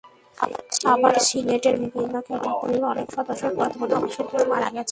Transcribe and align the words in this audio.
আবার 0.85 1.13
সিনেটের 1.27 1.75
বিভিন্ন 1.83 2.15
ক্যাটাগরির 2.27 2.83
অনেক 2.83 3.07
সদস্যই 3.15 3.53
বর্তমানে 3.59 3.93
অবসরে 3.99 4.23
কিংবা 4.29 4.45
মারা 4.51 4.69
গেছেন। 4.75 4.89